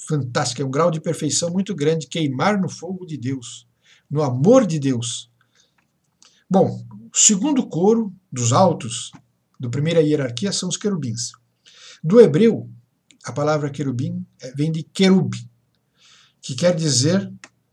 fantástica, 0.09 0.63
é 0.63 0.65
um 0.65 0.71
grau 0.71 0.91
de 0.91 1.01
perfeição 1.01 1.51
muito 1.51 1.75
grande, 1.75 2.07
queimar 2.07 2.61
no 2.61 2.69
fogo 2.69 3.05
de 3.05 3.17
Deus, 3.17 3.67
no 4.09 4.23
amor 4.23 4.67
de 4.67 4.79
Deus. 4.79 5.31
Bom, 6.49 6.81
o 7.13 7.17
segundo 7.17 7.67
coro 7.67 8.15
dos 8.31 8.53
altos, 8.53 9.11
do 9.59 9.69
primeira 9.69 10.01
hierarquia, 10.01 10.53
são 10.53 10.69
os 10.69 10.77
querubins. 10.77 11.33
Do 12.03 12.21
hebreu, 12.21 12.71
a 13.27 13.33
palavra 13.33 13.69
querubim 13.71 14.25
é, 14.41 14.53
vem 14.53 14.71
de 14.71 14.85
querub, 14.85 15.35
que 16.41 16.55
quer 16.55 16.77
dizer, 16.77 17.29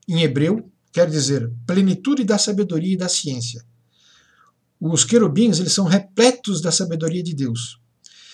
em 0.07 0.23
hebreu, 0.23 0.67
quer 0.91 1.07
dizer 1.07 1.47
plenitude 1.67 2.23
da 2.23 2.39
sabedoria 2.39 2.95
e 2.95 2.97
da 2.97 3.07
ciência. 3.07 3.63
Os 4.81 5.05
querubins, 5.05 5.59
eles 5.59 5.71
são 5.71 5.85
repletos 5.85 6.59
da 6.59 6.71
sabedoria 6.71 7.21
de 7.21 7.35
Deus. 7.35 7.79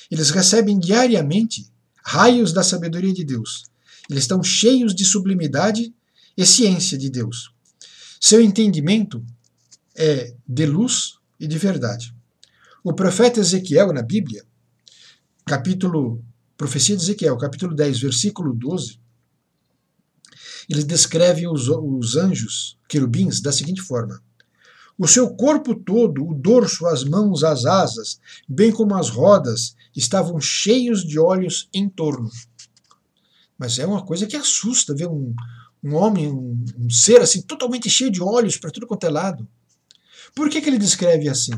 Eles 0.09 0.29
recebem 0.29 0.79
diariamente 0.79 1.69
raios 2.05 2.53
da 2.53 2.63
sabedoria 2.63 3.13
de 3.13 3.25
Deus. 3.25 3.65
Eles 4.09 4.23
estão 4.23 4.41
cheios 4.41 4.95
de 4.95 5.03
sublimidade 5.03 5.93
e 6.37 6.45
ciência 6.45 6.97
de 6.97 7.09
Deus. 7.09 7.51
Seu 8.19 8.41
entendimento 8.41 9.23
é 9.93 10.33
de 10.47 10.65
luz 10.65 11.15
e 11.37 11.45
de 11.45 11.57
verdade. 11.57 12.15
O 12.81 12.93
profeta 12.93 13.41
Ezequiel, 13.41 13.91
na 13.91 14.01
Bíblia, 14.01 14.45
capítulo, 15.45 16.23
profecia 16.59 16.97
de 16.97 17.03
Ezequiel, 17.03 17.37
capítulo 17.37 17.73
10, 17.73 18.01
versículo 18.01 18.53
12, 18.53 18.99
ele 20.69 20.83
descreve 20.83 21.47
os, 21.47 21.69
os 21.69 22.17
anjos, 22.17 22.77
querubins, 22.89 23.39
da 23.39 23.53
seguinte 23.53 23.81
forma: 23.81 24.21
O 24.97 25.07
seu 25.07 25.33
corpo 25.35 25.73
todo, 25.73 26.21
o 26.21 26.33
dorso, 26.33 26.85
as 26.85 27.05
mãos, 27.05 27.45
as 27.45 27.65
asas, 27.65 28.19
bem 28.47 28.73
como 28.73 28.93
as 28.93 29.09
rodas, 29.09 29.73
estavam 29.95 30.39
cheios 30.41 31.01
de 31.07 31.17
olhos 31.17 31.69
em 31.73 31.87
torno. 31.87 32.29
Mas 33.57 33.79
é 33.79 33.85
uma 33.85 34.05
coisa 34.05 34.27
que 34.27 34.35
assusta 34.35 34.93
ver 34.93 35.07
um, 35.07 35.33
um 35.81 35.95
homem, 35.95 36.27
um, 36.27 36.61
um 36.77 36.89
ser 36.89 37.21
assim, 37.21 37.41
totalmente 37.41 37.89
cheio 37.89 38.11
de 38.11 38.21
olhos 38.21 38.57
para 38.57 38.69
tudo 38.69 38.85
quanto 38.85 39.05
é 39.05 39.09
lado. 39.09 39.47
Por 40.35 40.49
que, 40.49 40.59
que 40.59 40.69
ele 40.69 40.77
descreve 40.77 41.29
assim? 41.29 41.53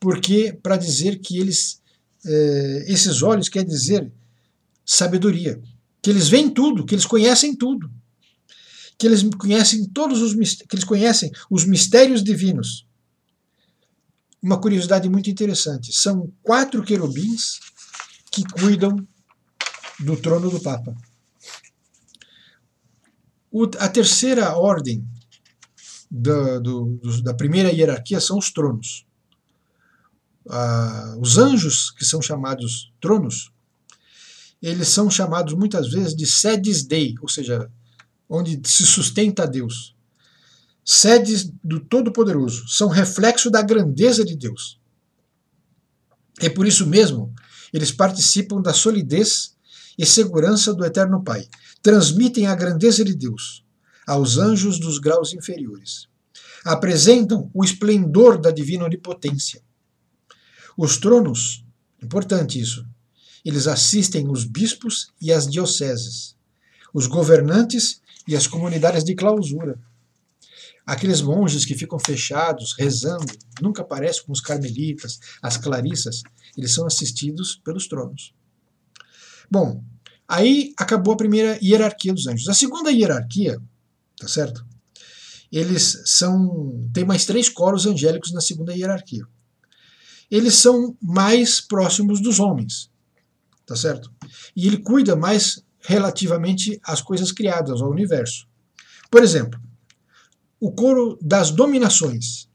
Porque 0.00 0.58
para 0.62 0.78
dizer 0.78 1.20
que 1.20 1.38
eles, 1.38 1.79
é, 2.24 2.84
esses 2.88 3.22
olhos 3.22 3.48
quer 3.48 3.64
dizer 3.64 4.12
sabedoria, 4.84 5.60
que 6.02 6.10
eles 6.10 6.28
veem 6.28 6.50
tudo, 6.50 6.84
que 6.84 6.94
eles 6.94 7.06
conhecem 7.06 7.54
tudo, 7.54 7.90
que 8.98 9.06
eles 9.06 9.22
conhecem 9.22 9.86
todos 9.86 10.20
os 10.20 10.34
que 10.34 10.74
eles 10.74 10.84
conhecem 10.84 11.30
os 11.50 11.64
mistérios 11.64 12.22
divinos. 12.22 12.86
Uma 14.42 14.60
curiosidade 14.60 15.08
muito 15.08 15.30
interessante: 15.30 15.92
são 15.92 16.32
quatro 16.42 16.82
querubins 16.82 17.60
que 18.30 18.44
cuidam 18.44 18.96
do 20.00 20.16
trono 20.16 20.50
do 20.50 20.60
Papa. 20.60 20.94
O, 23.50 23.64
a 23.78 23.88
terceira 23.88 24.56
ordem 24.56 25.04
da, 26.10 26.58
do, 26.58 26.98
da 27.22 27.34
primeira 27.34 27.72
hierarquia 27.72 28.20
são 28.20 28.38
os 28.38 28.50
tronos. 28.50 29.06
Ah, 30.48 31.16
os 31.20 31.38
anjos, 31.38 31.90
que 31.90 32.04
são 32.04 32.20
chamados 32.20 32.92
tronos, 33.00 33.52
eles 34.62 34.88
são 34.88 35.10
chamados 35.10 35.54
muitas 35.54 35.90
vezes 35.90 36.14
de 36.14 36.26
sedes 36.26 36.84
dei, 36.84 37.14
ou 37.20 37.28
seja, 37.28 37.70
onde 38.28 38.60
se 38.64 38.84
sustenta 38.84 39.46
Deus. 39.46 39.96
Sedes 40.84 41.50
do 41.62 41.80
Todo-Poderoso, 41.80 42.68
são 42.68 42.88
reflexo 42.88 43.50
da 43.50 43.62
grandeza 43.62 44.24
de 44.24 44.36
Deus. 44.36 44.78
E 46.40 46.48
por 46.48 46.66
isso 46.66 46.86
mesmo, 46.86 47.32
eles 47.72 47.92
participam 47.92 48.60
da 48.60 48.72
solidez 48.72 49.56
e 49.96 50.06
segurança 50.06 50.74
do 50.74 50.84
Eterno 50.84 51.22
Pai. 51.22 51.48
Transmitem 51.82 52.46
a 52.46 52.54
grandeza 52.54 53.04
de 53.04 53.14
Deus 53.14 53.64
aos 54.06 54.38
anjos 54.38 54.80
dos 54.80 54.98
graus 54.98 55.32
inferiores. 55.32 56.08
Apresentam 56.64 57.50
o 57.54 57.64
esplendor 57.64 58.40
da 58.40 58.50
divina 58.50 58.84
onipotência. 58.84 59.62
Os 60.76 60.98
tronos, 60.98 61.64
importante 62.02 62.60
isso, 62.60 62.86
eles 63.44 63.66
assistem 63.66 64.28
os 64.28 64.44
bispos 64.44 65.12
e 65.20 65.32
as 65.32 65.46
dioceses, 65.46 66.36
os 66.92 67.06
governantes 67.06 68.00
e 68.26 68.36
as 68.36 68.46
comunidades 68.46 69.04
de 69.04 69.14
clausura. 69.14 69.80
Aqueles 70.84 71.20
monges 71.20 71.64
que 71.64 71.74
ficam 71.74 71.98
fechados, 71.98 72.74
rezando, 72.78 73.32
nunca 73.60 73.82
aparecem 73.82 74.24
com 74.24 74.32
os 74.32 74.40
carmelitas, 74.40 75.18
as 75.42 75.56
clarissas, 75.56 76.22
eles 76.56 76.72
são 76.72 76.86
assistidos 76.86 77.60
pelos 77.64 77.86
tronos. 77.86 78.34
Bom, 79.50 79.82
aí 80.26 80.72
acabou 80.76 81.14
a 81.14 81.16
primeira 81.16 81.58
hierarquia 81.62 82.12
dos 82.12 82.26
anjos. 82.26 82.48
A 82.48 82.54
segunda 82.54 82.90
hierarquia, 82.90 83.60
tá 84.18 84.28
certo? 84.28 84.64
Eles 85.50 86.02
são. 86.06 86.88
Tem 86.92 87.04
mais 87.04 87.24
três 87.24 87.48
coros 87.48 87.84
angélicos 87.84 88.32
na 88.32 88.40
segunda 88.40 88.74
hierarquia. 88.74 89.26
Eles 90.30 90.54
são 90.54 90.96
mais 91.02 91.60
próximos 91.60 92.20
dos 92.20 92.38
homens, 92.38 92.90
tá 93.66 93.74
certo? 93.74 94.12
E 94.54 94.66
ele 94.66 94.78
cuida 94.78 95.16
mais 95.16 95.62
relativamente 95.80 96.78
às 96.84 97.00
coisas 97.00 97.32
criadas, 97.32 97.80
ao 97.80 97.90
universo. 97.90 98.46
Por 99.10 99.22
exemplo, 99.22 99.60
o 100.60 100.70
coro 100.70 101.18
das 101.20 101.50
dominações. 101.50 102.48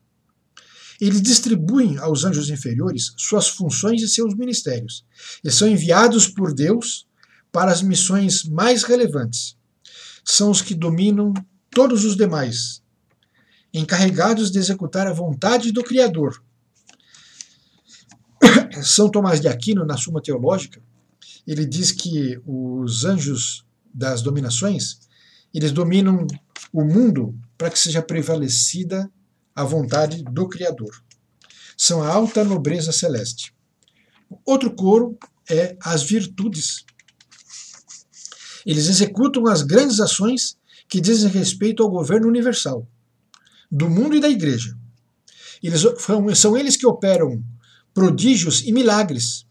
Eles 1.02 1.22
distribuem 1.22 1.98
aos 1.98 2.24
anjos 2.24 2.50
inferiores 2.50 3.14
suas 3.18 3.50
funções 3.50 4.02
e 4.02 4.08
seus 4.08 4.34
ministérios. 4.36 5.04
Eles 5.44 5.56
são 5.56 5.68
enviados 5.68 6.28
por 6.28 6.54
Deus 6.54 7.06
para 7.52 7.72
as 7.72 7.82
missões 7.82 8.44
mais 8.46 8.84
relevantes. 8.84 9.58
São 10.24 10.52
os 10.52 10.62
que 10.62 10.74
dominam 10.74 11.34
todos 11.70 12.06
os 12.06 12.16
demais, 12.16 12.82
encarregados 13.74 14.50
de 14.50 14.60
executar 14.60 15.08
a 15.08 15.14
vontade 15.14 15.72
do 15.72 15.84
Criador. 15.84 16.42
São 18.86 19.10
Tomás 19.10 19.42
de 19.42 19.48
Aquino, 19.48 19.84
na 19.84 19.98
Suma 19.98 20.22
Teológica, 20.22 20.80
ele 21.48 21.66
diz 21.66 21.92
que 21.92 22.40
os 22.46 23.04
anjos 23.04 23.66
das 23.92 24.22
dominações, 24.22 25.00
eles 25.52 25.72
dominam 25.72 26.28
o 26.72 26.84
mundo 26.84 27.36
para 27.58 27.72
que 27.72 27.80
seja 27.80 28.02
prevalecida 28.02 29.10
a 29.56 29.64
vontade 29.64 30.24
do 30.24 30.48
Criador. 30.48 31.04
São 31.76 32.04
a 32.04 32.10
alta 32.10 32.44
nobreza 32.44 32.92
celeste. 32.92 33.54
Outro 34.46 34.76
coro 34.76 35.18
é 35.50 35.76
as 35.82 36.04
virtudes. 36.04 36.86
Eles 38.66 38.88
executam 38.88 39.48
as 39.48 39.64
grandes 39.64 40.00
ações 40.00 40.58
que 40.88 41.02
dizem 41.02 41.30
respeito 41.30 41.82
ao 41.82 41.90
governo 41.90 42.28
universal, 42.28 42.88
do 43.72 43.90
mundo 43.90 44.16
e 44.16 44.20
da 44.20 44.30
igreja. 44.30 44.78
Eles, 45.64 45.82
são 46.36 46.56
eles 46.56 46.78
que 46.78 46.86
operam 46.86 47.44
prodígios 47.96 48.62
e 48.66 48.74
milagres, 48.74 49.48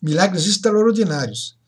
milagres 0.00 0.46
extraordinários. 0.46 1.58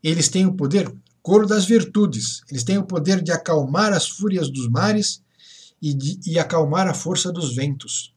Eles 0.00 0.28
têm 0.28 0.46
o 0.46 0.54
poder, 0.54 0.94
coro 1.20 1.44
das 1.44 1.64
virtudes, 1.64 2.40
eles 2.48 2.62
têm 2.62 2.78
o 2.78 2.86
poder 2.86 3.20
de 3.20 3.32
acalmar 3.32 3.92
as 3.92 4.08
fúrias 4.08 4.48
dos 4.48 4.68
mares 4.68 5.20
e, 5.82 5.92
de, 5.92 6.20
e 6.24 6.38
acalmar 6.38 6.86
a 6.86 6.94
força 6.94 7.32
dos 7.32 7.54
ventos. 7.56 8.14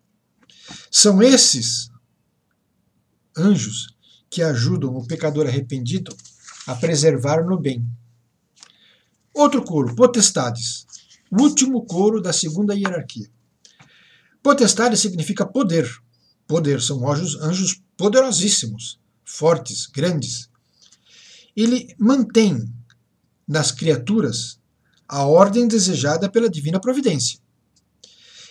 São 0.92 1.24
esses 1.24 1.90
anjos 3.36 3.88
que 4.30 4.44
ajudam 4.44 4.96
o 4.96 5.08
pecador 5.08 5.48
arrependido 5.48 6.16
a 6.68 6.76
preservar 6.76 7.44
no 7.44 7.60
bem. 7.60 7.84
Outro 9.34 9.64
coro, 9.64 9.96
potestades. 9.96 10.86
O 11.32 11.42
último 11.42 11.84
coro 11.86 12.22
da 12.22 12.32
segunda 12.32 12.76
hierarquia. 12.76 13.28
Potestade 14.44 14.96
significa 14.98 15.46
poder. 15.46 15.90
Poder 16.48 16.82
são 16.82 17.10
anjos, 17.10 17.36
anjos 17.42 17.82
poderosíssimos, 17.98 19.00
fortes, 19.24 19.88
grandes. 19.88 20.50
Ele 21.56 21.96
mantém 21.98 22.72
nas 23.48 23.72
criaturas 23.72 24.60
a 25.08 25.26
ordem 25.26 25.68
desejada 25.68 26.30
pela 26.30 26.50
divina 26.50 26.80
providência 26.80 27.40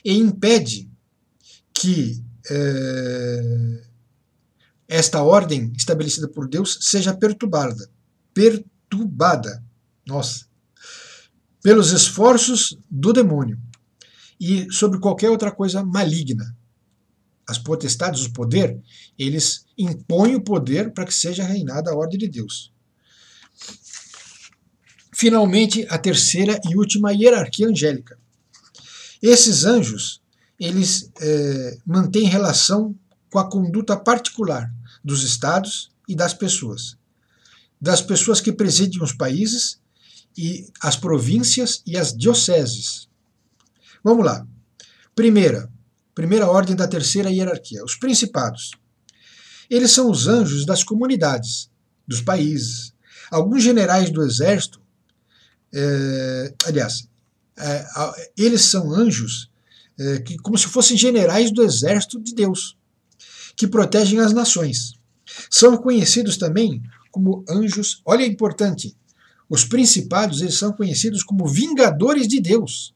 e 0.04 0.16
impede 0.16 0.88
que 1.72 2.22
é, 2.48 3.82
esta 4.86 5.22
ordem 5.22 5.72
estabelecida 5.76 6.28
por 6.28 6.48
Deus 6.48 6.78
seja 6.82 7.14
perturbada 7.14 7.90
perturbada, 8.34 9.64
nossa, 10.06 10.46
pelos 11.62 11.92
esforços 11.92 12.76
do 12.90 13.12
demônio 13.12 13.58
e 14.38 14.70
sobre 14.72 14.98
qualquer 14.98 15.30
outra 15.30 15.52
coisa 15.52 15.84
maligna. 15.84 16.54
As 17.46 17.58
potestades, 17.58 18.24
o 18.24 18.32
poder, 18.32 18.80
eles 19.18 19.66
impõem 19.76 20.34
o 20.34 20.40
poder 20.40 20.92
para 20.92 21.04
que 21.04 21.14
seja 21.14 21.44
reinada 21.44 21.90
a 21.90 21.94
ordem 21.94 22.18
de 22.18 22.28
Deus. 22.28 22.72
Finalmente, 25.12 25.86
a 25.88 25.98
terceira 25.98 26.60
e 26.68 26.76
última 26.76 27.12
hierarquia 27.12 27.68
angélica. 27.68 28.18
Esses 29.22 29.64
anjos, 29.64 30.20
eles 30.58 31.10
é, 31.20 31.78
mantêm 31.86 32.24
relação 32.24 32.94
com 33.30 33.38
a 33.38 33.48
conduta 33.48 33.96
particular 33.96 34.72
dos 35.04 35.22
estados 35.22 35.90
e 36.08 36.14
das 36.14 36.34
pessoas 36.34 36.96
das 37.84 38.00
pessoas 38.00 38.40
que 38.40 38.50
presidem 38.50 39.02
os 39.02 39.12
países 39.12 39.78
e 40.36 40.66
as 40.80 40.96
províncias 40.96 41.82
e 41.86 41.98
as 41.98 42.16
dioceses. 42.16 43.06
Vamos 44.02 44.24
lá. 44.24 44.46
Primeira, 45.14 45.70
primeira 46.14 46.48
ordem 46.48 46.76
da 46.76 46.86
terceira 46.86 47.30
hierarquia, 47.30 47.84
os 47.84 47.96
principados. 47.96 48.70
Eles 49.68 49.90
são 49.90 50.10
os 50.10 50.26
anjos 50.28 50.64
das 50.64 50.82
comunidades, 50.82 51.70
dos 52.06 52.20
países. 52.20 52.92
Alguns 53.30 53.62
generais 53.62 54.10
do 54.10 54.22
exército, 54.22 54.80
é, 55.72 56.54
aliás, 56.66 57.08
é, 57.56 57.86
eles 58.36 58.62
são 58.62 58.92
anjos 58.92 59.50
é, 59.98 60.20
que, 60.20 60.36
como 60.38 60.58
se 60.58 60.66
fossem 60.66 60.96
generais 60.96 61.50
do 61.52 61.62
exército 61.62 62.20
de 62.20 62.34
Deus, 62.34 62.76
que 63.56 63.66
protegem 63.66 64.20
as 64.20 64.32
nações. 64.32 64.94
São 65.50 65.76
conhecidos 65.76 66.36
também 66.36 66.82
como 67.10 67.44
anjos. 67.48 68.02
Olha, 68.04 68.24
é 68.24 68.26
importante. 68.26 68.96
Os 69.48 69.64
principados 69.64 70.40
eles 70.40 70.58
são 70.58 70.72
conhecidos 70.72 71.22
como 71.22 71.46
vingadores 71.46 72.26
de 72.26 72.40
Deus. 72.40 72.94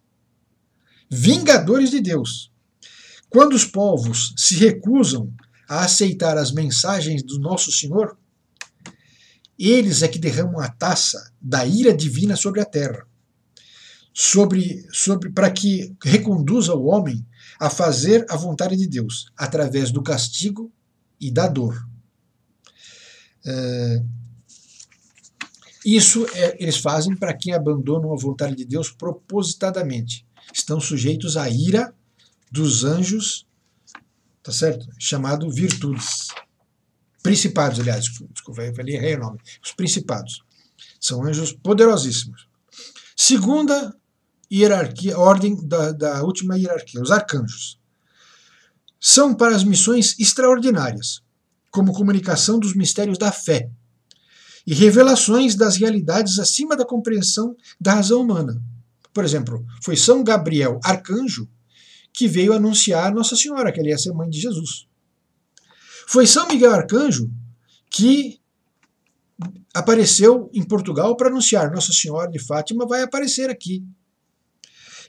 Vingadores 1.08 1.90
de 1.90 2.00
Deus. 2.00 2.50
Quando 3.28 3.54
os 3.54 3.64
povos 3.64 4.34
se 4.36 4.56
recusam 4.56 5.32
a 5.68 5.84
aceitar 5.84 6.38
as 6.38 6.50
mensagens 6.50 7.22
do 7.22 7.38
nosso 7.38 7.70
Senhor, 7.70 8.16
eles 9.58 10.02
é 10.02 10.08
que 10.08 10.18
derramam 10.18 10.60
a 10.60 10.68
taça 10.68 11.32
da 11.40 11.66
ira 11.66 11.94
divina 11.94 12.36
sobre 12.36 12.60
a 12.60 12.64
terra, 12.64 13.06
sobre, 14.14 14.86
sobre 14.92 15.30
para 15.30 15.50
que 15.50 15.94
reconduza 16.02 16.74
o 16.74 16.86
homem 16.86 17.26
a 17.60 17.68
fazer 17.68 18.24
a 18.30 18.36
vontade 18.36 18.76
de 18.76 18.86
Deus 18.86 19.30
através 19.36 19.90
do 19.90 20.02
castigo 20.02 20.72
e 21.20 21.30
da 21.30 21.48
dor. 21.48 21.86
É, 23.44 24.02
isso 25.84 26.26
é, 26.34 26.56
eles 26.62 26.76
fazem 26.76 27.16
para 27.16 27.34
quem 27.34 27.52
abandonam 27.52 28.12
a 28.12 28.16
vontade 28.16 28.54
de 28.54 28.64
Deus 28.64 28.90
propositadamente. 28.90 30.26
Estão 30.52 30.80
sujeitos 30.80 31.36
à 31.36 31.48
ira 31.48 31.94
dos 32.50 32.84
anjos, 32.84 33.46
tá 34.42 34.52
certo? 34.52 34.86
Chamado 34.98 35.50
virtudes. 35.50 36.28
Principados, 37.22 37.80
aliás, 37.80 38.04
desculpa, 38.32 38.62
eu 38.62 38.74
falei 38.74 38.96
errei 38.96 39.16
o 39.16 39.20
nome. 39.20 39.38
Os 39.62 39.72
principados. 39.72 40.42
São 41.00 41.24
anjos 41.24 41.52
poderosíssimos. 41.52 42.48
Segunda 43.16 43.94
hierarquia, 44.50 45.18
ordem 45.18 45.56
da, 45.66 45.92
da 45.92 46.22
última 46.22 46.56
hierarquia, 46.56 47.02
os 47.02 47.10
arcanjos. 47.10 47.78
São 49.00 49.34
para 49.34 49.54
as 49.54 49.64
missões 49.64 50.18
extraordinárias 50.18 51.22
como 51.70 51.92
comunicação 51.92 52.58
dos 52.58 52.74
mistérios 52.74 53.18
da 53.18 53.30
fé 53.30 53.70
e 54.66 54.74
revelações 54.74 55.54
das 55.54 55.76
realidades 55.76 56.38
acima 56.38 56.76
da 56.76 56.84
compreensão 56.84 57.56
da 57.80 57.94
razão 57.94 58.20
humana. 58.20 58.60
Por 59.12 59.24
exemplo, 59.24 59.64
foi 59.82 59.96
São 59.96 60.22
Gabriel, 60.22 60.80
arcanjo, 60.84 61.48
que 62.12 62.26
veio 62.26 62.52
anunciar 62.52 63.14
Nossa 63.14 63.36
Senhora, 63.36 63.72
que 63.72 63.80
ele 63.80 63.90
ia 63.90 63.98
ser 63.98 64.12
mãe 64.12 64.28
de 64.28 64.40
Jesus. 64.40 64.86
Foi 66.06 66.26
São 66.26 66.48
Miguel 66.48 66.72
Arcanjo 66.72 67.30
que 67.90 68.40
apareceu 69.74 70.50
em 70.52 70.62
Portugal 70.62 71.16
para 71.16 71.28
anunciar 71.28 71.70
Nossa 71.70 71.92
Senhora 71.92 72.30
de 72.30 72.38
Fátima 72.38 72.86
vai 72.86 73.02
aparecer 73.02 73.50
aqui. 73.50 73.84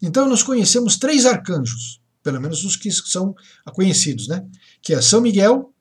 Então 0.02 0.28
nós 0.30 0.44
conhecemos 0.44 0.98
três 0.98 1.26
arcanjos, 1.26 2.00
pelo 2.24 2.40
menos 2.40 2.64
os 2.64 2.76
que 2.76 2.92
são 2.92 3.36
conhecidos, 3.74 4.28
né? 4.28 4.46
Que 4.82 4.94
é 4.94 5.02
São 5.02 5.22
Miguel, 5.22 5.74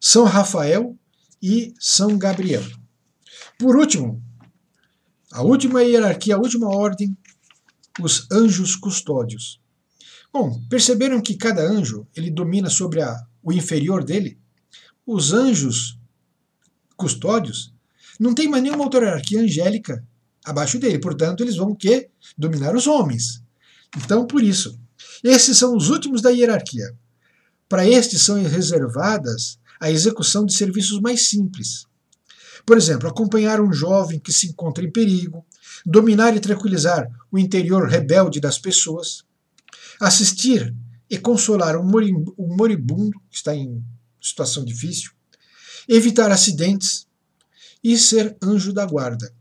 são 0.00 0.24
Rafael 0.24 0.96
e 1.42 1.72
São 1.78 2.16
Gabriel. 2.18 2.62
Por 3.58 3.76
último, 3.76 4.22
a 5.32 5.42
última 5.42 5.82
hierarquia, 5.82 6.36
a 6.36 6.38
última 6.38 6.68
ordem, 6.68 7.16
os 8.00 8.30
anjos 8.30 8.76
custódios. 8.76 9.60
Bom, 10.34 10.60
perceberam 10.68 11.20
que 11.20 11.36
cada 11.36 11.62
anjo 11.62 12.08
ele 12.12 12.28
domina 12.28 12.68
sobre 12.68 13.00
a, 13.00 13.24
o 13.40 13.52
inferior 13.52 14.02
dele? 14.02 14.36
Os 15.06 15.32
anjos 15.32 15.96
custódios 16.96 17.72
não 18.18 18.34
tem 18.34 18.48
mais 18.48 18.60
nenhuma 18.60 18.90
hierarquia 18.92 19.40
angélica 19.40 20.04
abaixo 20.44 20.76
dele, 20.80 20.98
portanto, 20.98 21.44
eles 21.44 21.56
vão 21.56 21.72
que 21.72 22.10
dominar 22.36 22.74
os 22.74 22.88
homens. 22.88 23.44
Então, 23.96 24.26
por 24.26 24.42
isso, 24.42 24.76
esses 25.22 25.56
são 25.56 25.76
os 25.76 25.88
últimos 25.88 26.20
da 26.20 26.30
hierarquia. 26.30 26.92
Para 27.68 27.86
estes 27.86 28.22
são 28.22 28.42
reservadas 28.42 29.60
a 29.80 29.88
execução 29.88 30.44
de 30.44 30.52
serviços 30.52 31.00
mais 31.00 31.28
simples. 31.28 31.86
Por 32.66 32.76
exemplo, 32.76 33.08
acompanhar 33.08 33.60
um 33.60 33.72
jovem 33.72 34.18
que 34.18 34.32
se 34.32 34.48
encontra 34.48 34.82
em 34.82 34.90
perigo, 34.90 35.46
dominar 35.86 36.34
e 36.34 36.40
tranquilizar 36.40 37.08
o 37.30 37.38
interior 37.38 37.86
rebelde 37.88 38.40
das 38.40 38.58
pessoas, 38.58 39.22
assistir 40.00 40.74
e 41.08 41.18
consolar 41.18 41.76
um 41.76 41.84
moribundo 42.56 43.20
que 43.30 43.36
está 43.36 43.54
em 43.54 43.84
situação 44.20 44.64
difícil, 44.64 45.12
evitar 45.88 46.30
acidentes 46.30 47.06
e 47.82 47.98
ser 47.98 48.36
anjo 48.42 48.72
da 48.72 48.86
guarda. 48.86 49.32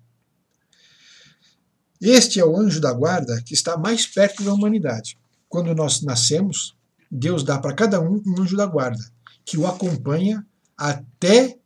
Este 2.01 2.39
é 2.39 2.45
o 2.45 2.57
anjo 2.57 2.81
da 2.81 2.91
guarda 2.91 3.41
que 3.43 3.53
está 3.53 3.77
mais 3.77 4.05
perto 4.05 4.43
da 4.43 4.53
humanidade. 4.53 5.17
Quando 5.47 5.73
nós 5.73 6.01
nascemos, 6.01 6.75
Deus 7.09 7.43
dá 7.43 7.57
para 7.57 7.73
cada 7.73 8.01
um 8.01 8.21
um 8.25 8.41
anjo 8.41 8.57
da 8.57 8.65
guarda 8.65 9.03
que 9.45 9.57
o 9.57 9.65
acompanha 9.65 10.45
até 10.77 11.57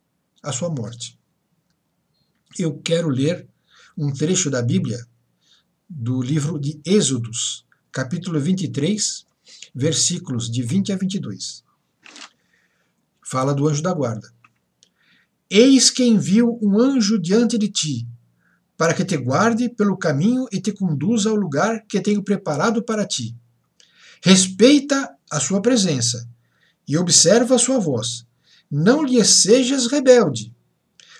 a 0.42 0.52
sua 0.52 0.68
morte. 0.68 1.18
Eu 2.58 2.78
quero 2.78 3.08
ler 3.08 3.48
um 3.96 4.12
trecho 4.12 4.50
da 4.50 4.62
Bíblia 4.62 5.04
do 5.88 6.22
livro 6.22 6.58
de 6.58 6.80
Êxodos, 6.84 7.64
capítulo 7.98 8.38
23, 8.38 9.26
versículos 9.74 10.48
de 10.48 10.62
20 10.62 10.92
a 10.92 10.96
22. 10.96 11.64
Fala 13.28 13.52
do 13.52 13.66
anjo 13.66 13.82
da 13.82 13.92
guarda. 13.92 14.32
Eis 15.50 15.90
que 15.90 16.04
envio 16.04 16.60
um 16.62 16.78
anjo 16.78 17.18
diante 17.18 17.58
de 17.58 17.66
ti, 17.68 18.06
para 18.76 18.94
que 18.94 19.04
te 19.04 19.16
guarde 19.16 19.68
pelo 19.68 19.96
caminho 19.96 20.46
e 20.52 20.60
te 20.60 20.70
conduza 20.70 21.28
ao 21.28 21.34
lugar 21.34 21.86
que 21.88 22.00
tenho 22.00 22.22
preparado 22.22 22.84
para 22.84 23.04
ti. 23.04 23.34
Respeita 24.22 25.16
a 25.28 25.40
sua 25.40 25.60
presença 25.60 26.24
e 26.86 26.96
observa 26.96 27.56
a 27.56 27.58
sua 27.58 27.80
voz. 27.80 28.24
Não 28.70 29.02
lhe 29.02 29.24
sejas 29.24 29.88
rebelde, 29.88 30.54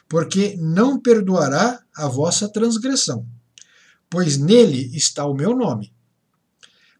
porque 0.09 0.57
não 0.57 0.97
perdoará 1.01 1.83
a 1.97 2.07
vossa 2.07 2.49
transgressão, 2.49 3.27
pois 4.09 4.39
nele 4.39 4.95
está 4.95 5.27
o 5.27 5.35
meu 5.35 5.57
nome. 5.57 5.93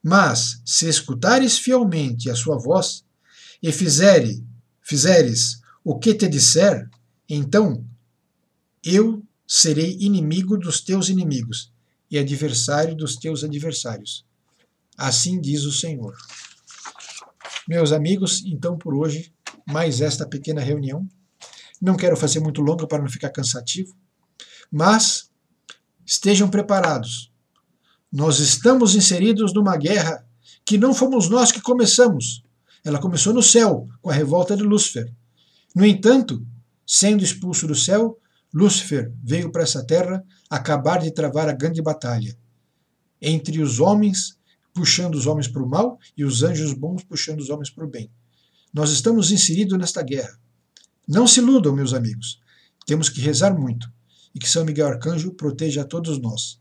Mas, 0.03 0.61
se 0.65 0.89
escutares 0.89 1.59
fielmente 1.59 2.31
a 2.31 2.35
sua 2.35 2.57
voz, 2.59 3.05
e 3.63 3.73
fizere, 3.73 4.45
fizeres 4.81 5.61
o 5.85 5.99
que 5.99 6.15
te 6.15 6.29
disser, 6.29 6.89
então 7.29 7.85
eu 8.85 9.23
serei 9.47 9.97
inimigo 10.01 10.57
dos 10.57 10.81
teus 10.81 11.09
inimigos 11.09 11.73
e 12.11 12.19
adversário 12.19 12.97
dos 12.97 13.17
teus 13.17 13.43
adversários. 13.43 14.25
Assim 14.97 15.41
diz 15.41 15.65
o 15.65 15.73
Senhor. 15.73 16.17
Meus 17.67 17.93
amigos, 17.93 18.43
então 18.47 18.79
por 18.79 18.95
hoje, 18.95 19.33
mais 19.67 20.01
esta 20.01 20.27
pequena 20.27 20.61
reunião. 20.61 21.07
Não 21.81 21.97
quero 21.97 22.17
fazer 22.17 22.41
muito 22.41 22.61
longa 22.61 22.87
para 22.87 23.03
não 23.03 23.09
ficar 23.09 23.31
cansativo, 23.31 23.95
mas 24.71 25.31
estejam 26.05 26.49
preparados. 26.49 27.31
Nós 28.11 28.39
estamos 28.39 28.95
inseridos 28.95 29.53
numa 29.53 29.77
guerra 29.77 30.27
que 30.65 30.79
não 30.79 30.95
fomos 30.95 31.29
nós 31.29 31.53
que 31.53 31.61
começamos. 31.61 32.43
Ela 32.85 32.99
começou 32.99 33.35
no 33.35 33.43
céu, 33.43 33.87
com 34.01 34.11
a 34.11 34.15
revolta 34.15 34.57
de 34.57 34.63
Lúcifer. 34.63 35.13
No 35.75 35.85
entanto, 35.85 36.45
sendo 36.87 37.23
expulso 37.23 37.67
do 37.67 37.75
céu, 37.75 38.19
Lúcifer 38.53 39.13
veio 39.23 39.53
para 39.53 39.63
essa 39.63 39.85
terra 39.85 40.25
acabar 40.49 41.01
de 41.01 41.11
travar 41.11 41.49
a 41.49 41.53
grande 41.53 41.83
batalha 41.83 42.37
entre 43.21 43.61
os 43.61 43.81
homens, 43.81 44.39
puxando 44.73 45.15
os 45.15 45.27
homens 45.27 45.49
para 45.49 45.63
o 45.63 45.69
mal, 45.69 45.99
e 46.17 46.25
os 46.25 46.43
anjos 46.43 46.73
bons 46.73 47.03
puxando 47.03 47.41
os 47.41 47.51
homens 47.51 47.69
para 47.69 47.85
o 47.85 47.91
bem. 47.91 48.11
Nós 48.73 48.91
estamos 48.91 49.31
inseridos 49.31 49.77
nesta 49.77 50.03
guerra. 50.03 50.39
Não 51.07 51.27
se 51.27 51.41
iludam, 51.41 51.75
meus 51.75 51.93
amigos. 51.93 52.41
Temos 52.87 53.09
que 53.09 53.21
rezar 53.21 53.59
muito. 53.59 53.91
E 54.35 54.39
que 54.39 54.49
São 54.49 54.65
Miguel 54.65 54.87
Arcanjo 54.87 55.33
proteja 55.33 55.83
a 55.83 55.85
todos 55.85 56.21
nós. 56.21 56.61